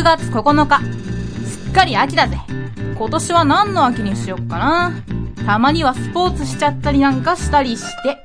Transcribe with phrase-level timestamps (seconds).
[0.00, 0.80] 10月9日。
[1.46, 2.38] すっかり秋だぜ。
[2.96, 4.92] 今年は何の秋にしよっかな。
[5.44, 8.16] たまにはスポーツしちゃったりなんかしたりして。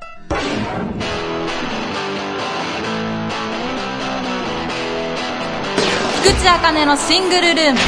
[6.23, 7.79] 菊池茜のシングルルーム。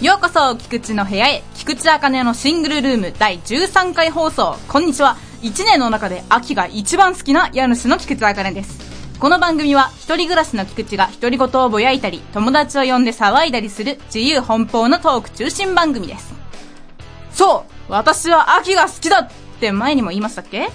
[0.00, 1.42] ようこそ、菊池の部屋へ。
[1.54, 4.56] 菊池茜のシングルルーム第13回放送。
[4.68, 5.18] こんにちは。
[5.44, 8.80] 1年の中で秋が一番好きな家主の菊池茜です。
[9.20, 16.32] この番組は、一人暮らしの菊池が独り言をぼやいたり、友達を呼んで騒いだりする自由奔放のトーク中心番組です。
[17.30, 19.28] そう私は秋が好きだっ
[19.60, 20.70] て前にも言いましたっけ？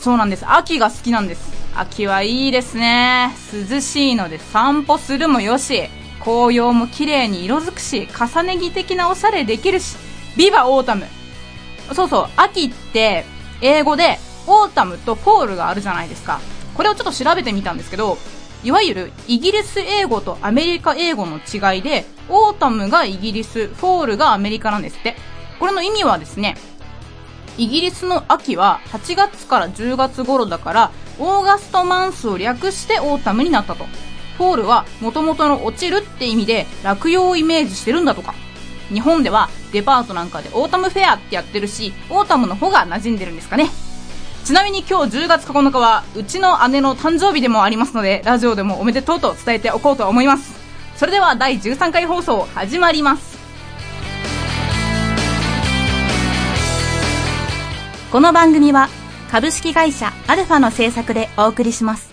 [0.00, 0.44] そうなんです。
[0.50, 1.52] 秋が好きなんです。
[1.76, 3.34] 秋はいいですね。
[3.70, 5.82] 涼しいので散歩するもよし、
[6.20, 9.98] 紅葉も綺麗に色づくし、重ね着的なおしゃれできるし、
[10.34, 11.04] ビバ autumn。
[11.92, 13.26] そうそう、秋って
[13.60, 16.40] 英語で autumn と fall があるじゃないですか。
[16.74, 18.18] これをちょっと調べてみたんですけど、
[18.64, 25.16] いわゆるイギリス英語とアメリカ英語の違いで、 autumn がイギリス、 fall がアメリカなんですって。
[25.58, 26.56] これの意味はですね、
[27.56, 33.84] イギリスの秋は8月から10月頃だから、 August month を略して autumn になったと。
[34.36, 38.34] fall は元々の落ちるって意味で落葉をイメージしてるんだとか。
[38.92, 43.70] 日本ではデパートなんかで autumn fair ってやってるし、 autumn の方が馴染んでるんですかね。
[44.44, 50.58] ちなみに今日10月9日はうちの姉の誕生日でもありますので、ラジオでもおめでとうと伝えておこうと思います。
[50.96, 53.38] それでは第13回放送始まります。
[58.10, 58.88] この番組は
[59.30, 62.07] 株式会社アルファの制作でお送りします。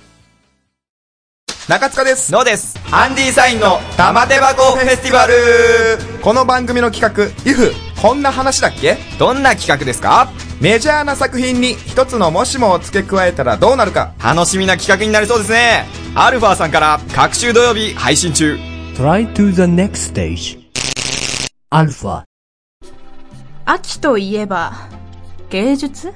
[1.68, 2.32] 中塚です。
[2.32, 2.78] のです。
[2.92, 5.34] アンディサインの玉手箱フェスティバル。
[6.22, 10.30] この番組の企画「IF こんな話だっけ?」どんな企画ですか？
[10.62, 14.14] メジャーな作品に一つのもしもを付け加えたらどうなるか。
[14.24, 15.88] 楽しみな企画になりそうですね。
[16.14, 18.60] アルファさんから各週土曜日配信中。
[18.96, 20.60] Try to the next stage.
[21.72, 22.26] アルファ
[23.66, 24.74] 秋といえば
[25.50, 26.14] 芸術？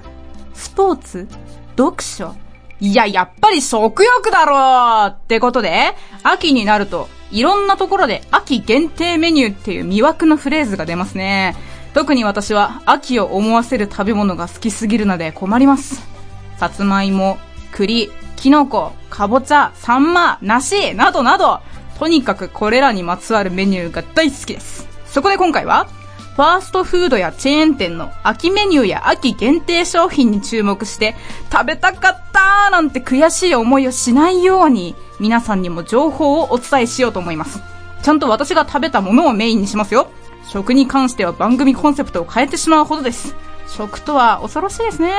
[0.53, 1.28] スポーツ？
[1.75, 2.35] 読書？
[2.81, 11.56] いや、やっぱり食欲だろうってことで、秋になると、いろんなところで秋限定メニューっていう魅惑のフレーズが出ますね。
[11.94, 16.07] 特に私は秋を思わせる食べ物が好きすぎるので困ります。
[16.57, 17.38] さつまいも、
[17.72, 21.59] 栗、きのこ、かぼちゃ、サンマ、梨、などなど、
[21.97, 24.88] とにかくこれらにまつわるメニューが大好きです。
[25.06, 25.88] そこで今回は、
[26.35, 31.16] ファーストフードやチェーン店の秋メニューや秋限定商品に注目して、
[31.51, 37.62] 食べたかったーなんて悔しい思いをしないように、皆さんにも情報をお伝えしようと思います。
[38.01, 40.07] ちゃんと私が食べたものをメインにしますよ。
[40.47, 43.35] 食に関しては番組コンセプトを変えてしまうほどです。
[43.67, 45.13] 食とは恐ろしいですね。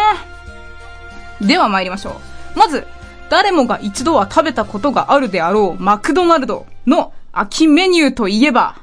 [1.41, 2.21] では参りましょ
[2.55, 2.59] う。
[2.59, 2.87] まず、
[3.29, 8.77] 誰もが一度は食べたことがあるであろうマクドナルドの秋メニューといえば、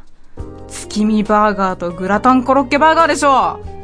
[0.68, 3.78] 月見バーガーとグラタンコロッケバーガーでしょう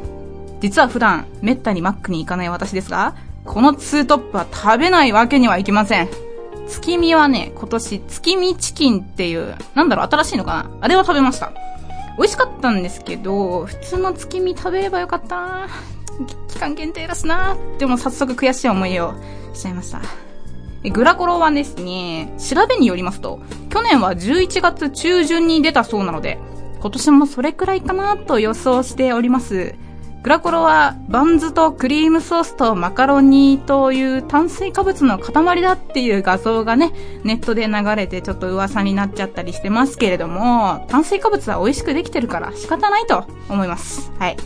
[0.60, 6.08] 実は普段、めったにマックに行かない私ですが、このツートップは食べないわけにはいきません。
[6.66, 11.52] 月見はね、今年月見チキンっていう、なんだろう、新しいのかなあれは食べました。
[12.16, 15.68] 美味しかったんですけど、普通の月見食べればよかったな
[16.48, 19.14] 期間限定だしなでも早速悔しい思いを
[19.52, 20.00] しちゃいました。
[20.90, 23.40] グラコロはですね、調べによりますと、
[23.70, 26.38] 去年は11月中旬に出たそうなので、
[26.80, 29.74] 今年もそれくらいかなと予想しております。
[30.22, 36.92] グラコロはバンズとクリームソースとマカロニという炭水化物の塊だっていう画像がね、
[37.24, 44.12] ネットで流れてちょっと噂になっちゃったりしてますけれども、炭水化物は美味しくできてるから仕方ないと思います。
[44.18, 44.36] はい。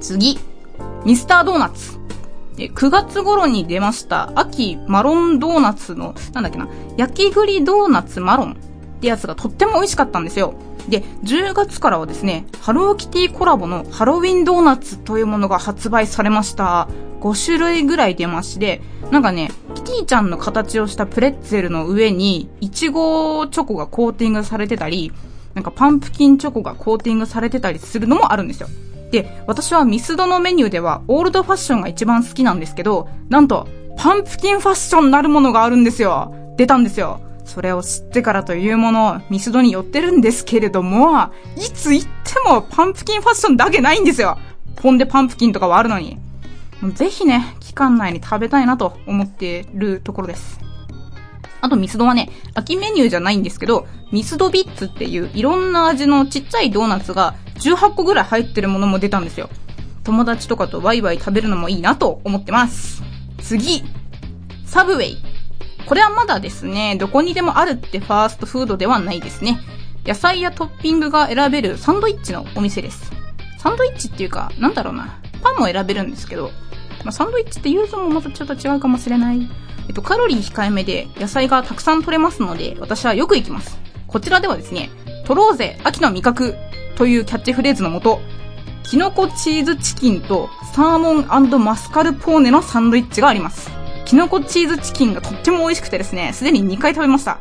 [0.00, 0.38] 次。
[1.04, 1.97] ミスタードーナツ。
[2.66, 10.54] 9月頃に出ました秋マロンドーナツの、なんだっけな、焼き栗ドーナツマロンってやつがとっても美味しかったんですよ。
[10.88, 16.88] で、10月からはですね、ハローキティコラボのハロウィンドーナツというものが発売されました。
[17.20, 18.80] 5種類ぐらい出まして、
[19.10, 25.12] なんかね、キティちゃんの形をしたプレッツェルの上に、いちごチョコがコーティングされてたり、
[25.54, 28.68] なんかパンプキンチョコがコーティングされてたりするのもあるんですよ。
[29.10, 33.66] で、私はミスドのメニューではオールドファッションが一番好きなんですけど、なんと、
[33.96, 36.32] パンプキンファッションなるものがあるんですよ。
[36.56, 37.20] 出たんですよ。
[37.44, 44.38] それを知ってからというもの、ミスドに寄ってるんですけれども、いつ行ってもパンプキンファッションだけないんですよ。
[44.76, 46.18] ポンデパンプキンとかはあるのに。
[46.94, 50.60] ぜひね、期間内に食べたいなと思ってるところです。
[51.60, 59.48] あとミスドはね、秋メニューじゃないんですけど、ミスドビッツっていういろんな味のちっちゃいドーナツが18個ぐらい入ってるものも出たんですよ。
[60.04, 63.02] 友達とかとワイワイ食べるのもいいなと思ってます。
[63.40, 63.84] 次、
[64.64, 65.18] サブウェイ。
[65.86, 69.60] これはまだですね、どこにでもあるってファーストフードではないですね。
[70.06, 73.12] 野菜やトッピングが選べるサンドイッチのお店です。
[73.58, 75.20] サンドイッチっていうか、なんだろうな。
[75.42, 76.50] パンも選べるんですけど、
[77.04, 79.48] まあ、サンドイッチって言うともまたちょっと違うかもしれない。
[79.88, 83.78] えっと、カロリー控えめで野菜がたくさん取れますので、私はよく行きます。
[84.06, 84.90] こちらではですね、
[85.24, 86.56] 取ろうぜ秋の味覚
[86.98, 88.20] というキャッチフレーズのもと、
[88.82, 93.70] キノコチーズチキンとサーモンマスカルポーネのサンドイッチがあります。
[94.04, 97.38] キノコチーズチキンがとっても美味しくてですね、すでに2回食べました。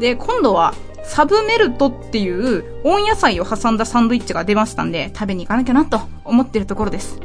[0.00, 0.72] で、今度は、
[1.04, 7.20] サブメルトっていう温野菜を挟んだサンドイッチが出ましたんで、食べに行かなきゃなと思ってるところです。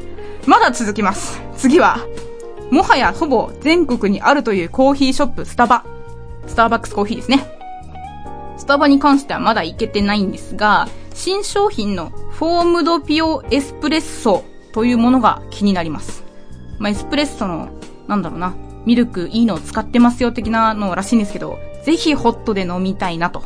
[0.46, 1.40] まだ続きます。
[1.56, 2.00] 次は、
[2.72, 5.86] もはやほぼ全国にあるというコーヒーショップスタバ。
[6.46, 7.46] スターバックスコーヒーですね。
[8.58, 16.24] スタバに関してはまだ行けてないんですが、新商品のフォームドピオエスプレッソというものが気になります。
[16.80, 17.68] まあ、エスプレッソの、
[18.08, 18.56] なんだろうな、
[18.86, 23.44] ミルクいいのを使ってますよ的なのらしいんですけど、ぜひホットで飲みたいなと。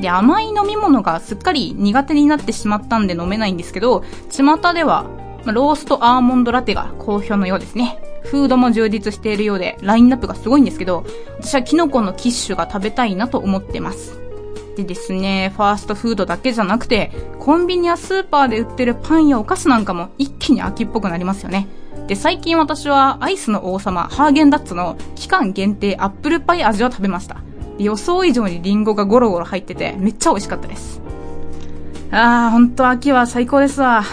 [0.00, 5.06] で、甘い飲み物がすっかり苦手になってしまったんで飲めないんですけど、巷では、
[5.44, 8.00] ローストアーモンドラテが好評のようですね。
[8.24, 11.04] フードも充実しているようで、ラインナップがすごいんですけど、
[11.40, 14.25] 私はキノコのキッシュが食べたいなと思ってます。
[14.76, 21.66] でですね、ファーストフードだけじゃなくて、コンビニやスーパーで売ってるパンやお菓子なんかも一気に秋っぽくなりますよね。
[22.06, 27.38] で、最近私はアイスの王様、ハーゲンダッツの期間限定アップルパイ味を食べました。
[27.78, 31.00] 予想以上にリンゴがゴロゴロ入ってて、めっちゃ美味しかったです。
[32.10, 34.04] あー、ほんと秋は最高ですわ。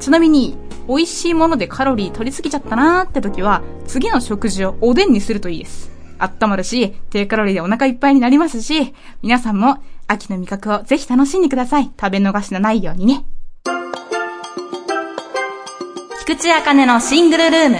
[0.00, 0.56] ちなみに、
[0.86, 5.90] 美味しいものでカロリー取りすぎちゃったなーって時は、次の食事をおでんにするといいです。
[6.18, 11.90] 温まるし、低カロリーでお腹いっぱいになりますし、皆さんも秋の味覚をぜひ楽しんでください。
[12.00, 13.24] 食べ逃しのないようにね。
[16.20, 17.76] 菊池茜のシングルルーム。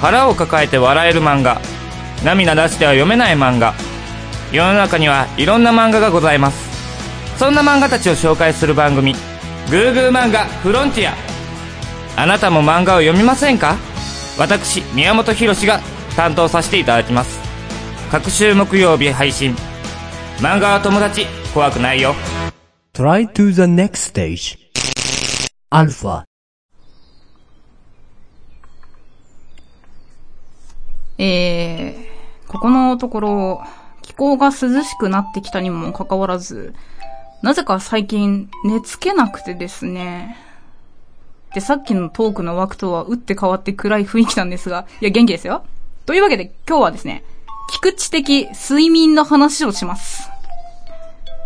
[0.00, 1.60] 腹を抱えて笑える漫画
[2.24, 3.74] 涙出しては読めない漫画
[4.50, 9.12] 世の中にはいろんな漫画がございますそんな漫画たちを紹介する番組
[9.70, 11.14] 「グーグー漫画フロンティア」
[12.16, 13.76] あなたも漫画を読みませんか？
[14.38, 15.80] 私宮本浩が
[16.16, 17.39] 担当させていただきます
[18.10, 19.54] 各週木曜日配信
[20.38, 22.12] 漫画は友達怖くないよ
[22.92, 24.58] Try to the next stage.
[25.70, 26.24] Alpha.
[31.18, 33.62] えー、ここのところ、
[34.02, 36.74] 気候が涼しくなってきたにもかかわらず、
[37.42, 40.36] なぜか最近寝つけなくてですね。
[41.54, 45.64] で、さっきのトークの枠とは打って変わって暗い雰囲気なんですが、いや、元気ですよ。
[46.06, 47.22] というわけで今日はですね、
[47.70, 50.28] 菊池的睡眠の話をします。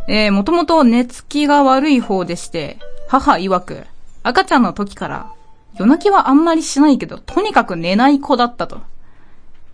[0.08, 2.78] えー、もともと寝つきが悪い方でして、
[3.08, 3.84] 母曰く、
[4.22, 5.30] 赤ちゃんの時から、
[5.78, 8.80] 夜泣きはあんまりしないけど、とにかく寝ない子だったと。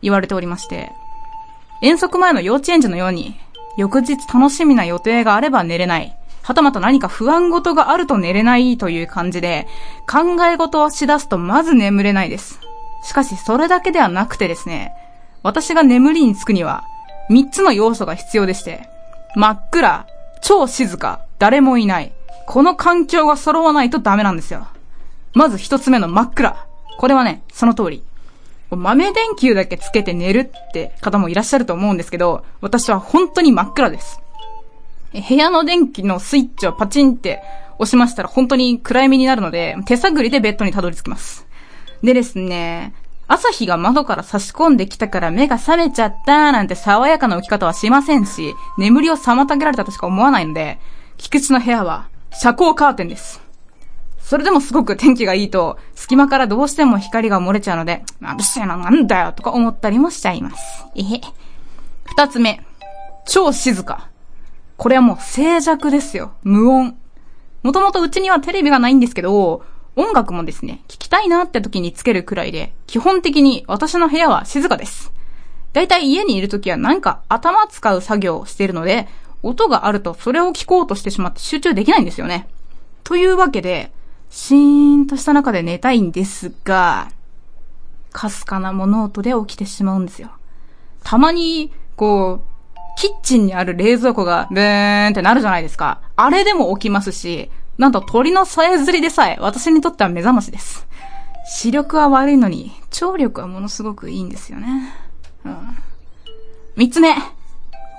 [0.03, 0.91] 言われておりまして、
[1.83, 3.39] 遠足前の幼稚園児のように、
[3.77, 6.17] 翌日楽しみな予定があれば寝れない。
[6.43, 9.69] はたまた何か不安事があると寝れないという感じで、
[10.11, 12.59] 考え事をしだすとまず眠れないです。
[13.05, 14.93] しかしそれだけではなくてですね、
[15.43, 16.85] 私が眠りにつくには、
[17.29, 18.89] 三つの要素が必要でして、
[19.37, 20.07] 真っ暗、
[20.43, 22.13] 超静か、誰もいない。
[22.47, 24.67] この環境が揃わないとダメなんですよ。
[25.35, 26.67] まず一つ目の真っ暗。
[26.99, 28.03] これはね、その通り。
[28.71, 34.21] 豆電球だけつけて寝るって方もいらっしゃると思うんですけど、私は本当に真っ暗です。
[35.13, 37.43] 部屋の電気のスイッチをパチンって
[37.79, 41.47] 押しましたら本当に暗闇になるので、手探りでベッドにたどり着きます。
[42.03, 42.95] でですね、
[43.33, 50.81] 朝日が窓から差し込んできたから目が覚めちゃったなんて爽やかな起き方はしませんし、眠りを妨げられたとしか思わないので、
[51.17, 53.41] 菊池の部屋は遮光カーテンです。
[54.19, 60.87] それでもすごく天気がいいと、隙間からどうしても光が漏れちゃうので、眩しいな、なんだよ、とか思ったりもしちゃいます。
[60.97, 61.21] えへ。
[62.07, 62.61] 二つ目。
[63.27, 64.09] 超静か。
[64.77, 66.33] これはもう静寂ですよ。
[66.43, 66.97] 無音。
[67.63, 69.63] もともとうちにはテレビがないんですけど、
[69.97, 75.13] 音楽もですね、聞きたいなって時につけるくらいで、基本的に私の部屋は静かです。
[75.73, 79.09] だいたい家にいる時はなんか頭使う作業をしているので、
[79.43, 82.49] 音があるとそれを聞こうとしてしまって集中できないんですよね。
[83.05, 83.93] というわけで、
[84.31, 87.11] シーンとした中で寝たいんですが、
[88.13, 90.31] かすかな物音で起きてしまうんですよ。
[91.03, 92.51] たまに、こう、
[92.97, 96.01] キッチンにある冷蔵庫がブーンってなるじゃないですか。
[96.17, 100.87] あれでも起きますし、なんと鳥のさえずりでさえ私にとっては目覚ましです。
[101.47, 104.95] 視力は悪いのに、聴力はものすごくいいんですよね。
[105.45, 105.77] うん。
[106.77, 107.15] 三つ目。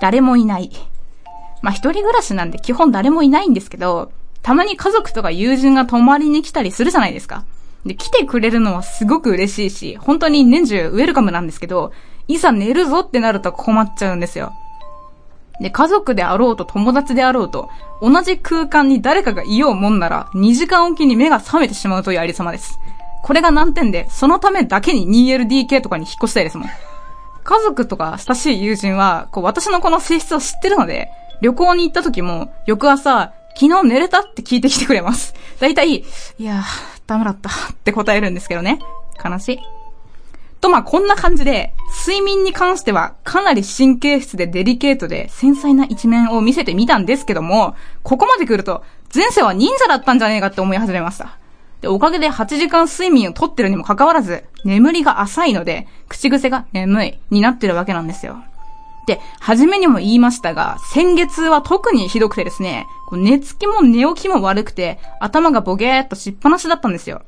[0.00, 0.70] 誰もいない。
[1.60, 4.10] まあ、一人暮らしなんで基本誰もいないんですけど、
[4.42, 7.44] たまに家族とか友人が泊まりに来たりするじゃないですか。
[7.86, 11.92] で、来てくれるのはすごく嬉しいし、本当に年中ウェルカムなんですけど、
[12.28, 14.54] いざ寝るぞってなると困っちゃうんですよ。
[15.60, 22.78] で、家族であろうと友達であろうと、同じ空間に誰かがいようもんなら、2時間おきに目が覚めてしまうというありさまです。
[23.22, 26.68] これが難点で、そのためだけに 2LDK とかに引っ越したいですもん。
[27.44, 35.34] 家族とか親しい友人は、こう私のこの性質を知ってるので、旅行に行った時も、翌朝、昨日寝れたって聞いてきてくれます。
[35.60, 36.04] だいたい、い
[36.38, 36.62] やー、
[37.06, 38.78] ダメだったって答えるんですけどね。
[39.22, 39.81] 悲しい。
[40.62, 41.74] と、まあ、こんな感じで、
[42.06, 48.82] 睡眠に関してはかなり神経質でデリケートで繊細な一面を見せてみたんですけども、ここまで来ると、
[49.14, 51.36] 前世は忍者だったんじゃねえかって思い始めました。
[51.80, 58.42] で、おかげで8時間睡眠をとってるにもかかわらず、眠りが浅いので、口癖が眠いになってるわけなんですよ。
[59.08, 67.22] で、初めにも言いましたが、先月は特にひどくてですね、寝つきも寝起きも悪くて、頭がボゲーっとしっぱなしだったんですよ。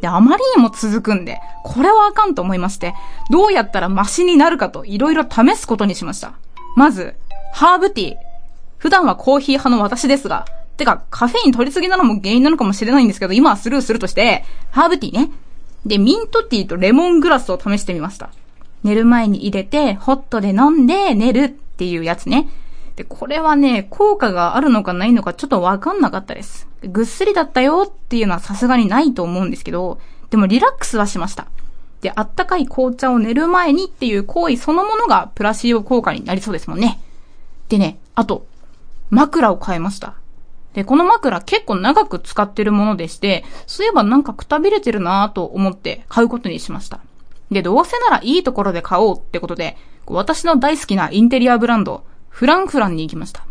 [0.00, 2.94] で、あまりにも続くんで、これはあかんと思いまして、
[3.30, 6.32] どうやったらマシになるかといろいろ試すことにしました。
[6.76, 7.14] まず、
[7.52, 8.14] ハーブティー。
[8.78, 10.46] 普段はコーヒー派の私ですが、
[10.78, 15.30] てか、カフェイン取りすぎなのも原因なのかもしれないんですけど、今はスルーするとして、ハーブティーね。
[15.84, 18.30] で、ミントティーとレモングラスを試してみました。
[18.82, 22.48] 寝る前に入れて、ホットで飲んで寝るっていうやつね。
[23.00, 26.68] で、これはね、効果があるのかないのかちょっとわかんなかったです。
[26.82, 31.46] ぐっすりだったよっていうのはさすがにないと思うんですけど、でもリラックスはしました。
[32.02, 37.00] で、あったかい紅茶を寝る前にっていう行為そのものがプラシーボ効果になりそうですもんね。
[37.70, 38.44] でね、あと、
[39.08, 40.12] 枕を変えました。
[40.74, 47.00] で、この枕結構長く使ってるものでして、そういえばなんかくたびれてるなぁと思って買うことにしました。
[47.50, 53.44] で、どうせならいいところで買おうってことで、私の大好きなインテリアブランド、フランフランに行きました。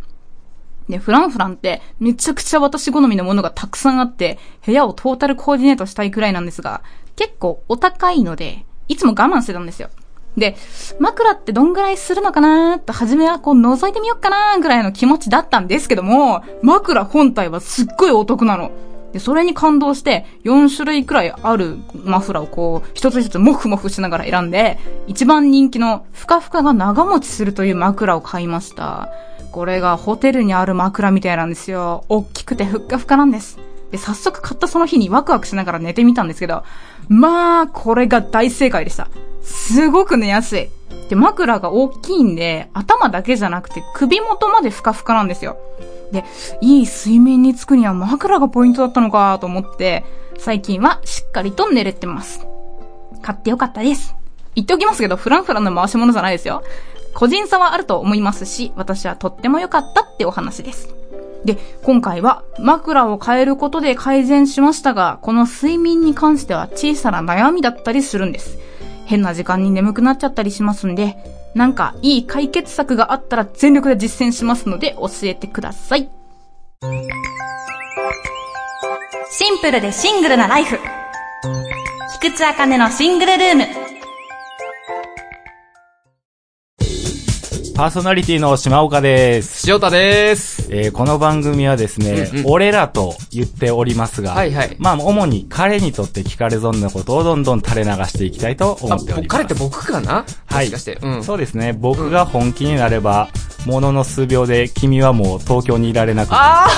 [0.89, 6.81] で、フランフランってめちゃくちゃ私好みのものがたくさんあって、部屋をトータルコーディネートしたいくらいなんですが、
[7.15, 9.89] 結構お高いので、いつも我慢してたんですよ。
[10.35, 10.55] で、
[10.99, 18.71] 枕ってどんぐらいするのかなーと、初めはこう覗いてみようかなーぐらいの気持ちだったんですけども、枕本体はすっごいお得なの。
[19.13, 29.09] で、それに感動して、4種類くらいあるマフラーをこう、一つ一つモフモフしながら選んで、一番人気のふかふかが長持ちするという枕を買いました。
[29.51, 32.05] これがホテルにある枕みたいなんですよ。
[32.07, 33.57] 大きくてふっかふかなんです。
[33.91, 36.63] で、早速買ったその日にワクワクしながら寝てみたんですけど、
[37.07, 39.07] まあ、これが大正解でした。
[39.41, 40.69] すごく寝やすい。
[41.09, 45.57] で、枕が大きいんで、頭だけじゃなくて首元までふかふかなんですよ。
[46.11, 46.25] で、
[46.61, 50.03] いい睡眠につくには枕がポイントだったのかと思って、
[50.37, 52.45] 最近はしっかりと寝れてます。
[53.21, 54.15] 買ってよかったです。
[54.55, 56.63] 言っておきますけど、フランフランの回し物じゃないですよ。
[57.13, 60.93] 個人差はあると思いますし、私はとっても良かったってお話です。
[61.45, 68.57] で、今回は枕を変えることで改善しましたが、この睡眠に関しては小さな悩みだったりするんです。
[69.05, 71.17] 変な時間に眠くなっちゃったりしますんで、
[71.55, 76.09] なんかいい解決策があったら全力で実践しますので教えてください。
[79.31, 80.77] シンプルでシングルなライフ。
[82.21, 83.88] 菊池茜のシングルルーム。
[87.79, 89.71] パーソナリティの島岡です。
[89.71, 90.67] 塩田です。
[90.69, 94.75] えー、この番組はですね、うんうん、俺らと言っておりますが、はいはい。
[94.79, 99.27] まあ、主に彼にとって聞かれ損なことをどんどん垂れ流していきたいと思っております。
[99.29, 100.25] 彼って僕かな？
[100.47, 100.69] はい。
[101.01, 101.71] うん、そうですね。
[101.71, 103.29] 僕が本気になれば、
[103.65, 106.35] ものの数秒で君はもう東京にいられなくて。
[106.35, 106.69] ああ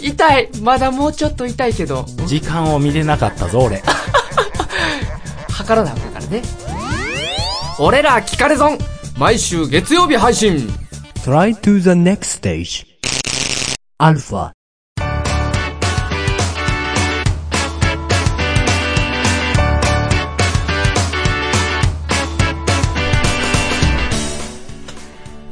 [0.00, 2.06] 痛いまだもうちょっと痛いけど。
[2.24, 3.82] 時間を見れなかったぞ、俺。
[5.52, 6.40] 測らなあかんからね。
[7.78, 8.78] 俺ら聞かれ損
[9.18, 10.58] 毎週月曜日配信
[11.24, 12.86] Try to the next stage
[13.98, 14.52] アルファ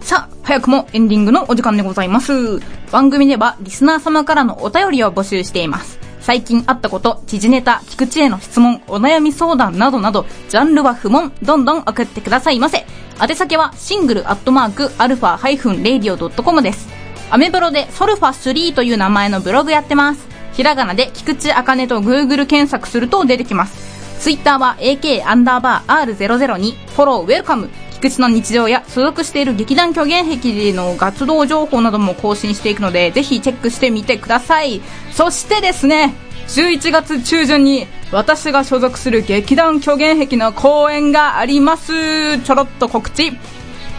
[0.01, 2.61] さあ、早くもエンディングのお時間でございます。
[2.93, 5.99] 番組ではリスナー様からのお便りを募集しています。
[6.21, 12.87] 最近あったこと、時事ネタ、菊池への質問、お悩み相談などなど、ジャンルは不問、どんどん送ってくださいませ。
[13.19, 16.87] 宛先はシングルアットマークアルファハイフンレディオドットコムです。
[17.31, 20.27] アメブロでソルファ3という名前のブログやってます。
[20.53, 24.21] ひらがなで菊池茜と Google 検索すると出てきます。
[24.21, 27.71] ツイッターは AK アンダーバー R002 フォローウェルカム。
[27.95, 34.83] 菊池の日常や所属している劇団虚言癖の活動情報なども更新していくので、ぜひチェックしてみてください。
[35.13, 36.15] そしてですね、
[36.49, 42.39] 11月中旬に私が所属する劇団虚言癖の公演があります。
[42.41, 43.33] ちょろっと告知。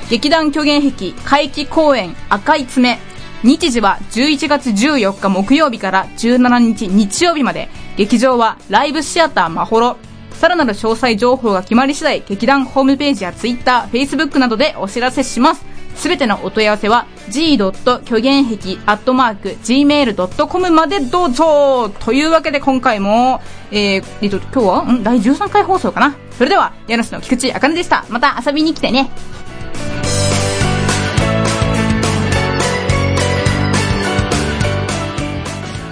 [0.10, 3.00] 劇団虚言癖回帰公演赤い爪
[3.44, 9.98] 日時は11月14日木曜日から17日日曜日まで、劇場はライブシアターまほろ。
[10.32, 15.77] さらなる詳細情報が決まり次第、劇団ホームページやツイッター、フェイスブックなどでお知らせします。
[15.98, 17.58] すべてのお問い合わせは g.
[17.58, 25.04] 虚言癖アットマーク gmail.com までどうぞというわけで今回も、えー、えっと、今日は、ん？
[25.04, 26.16] 第13回放送かな？
[26.38, 28.06] それでは、家主の菊池茜でした。
[28.10, 29.10] また遊びに来てね。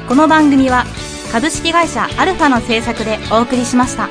[0.07, 0.85] この番組は
[1.31, 4.07] 株式会社アルファの制作でお送りしました。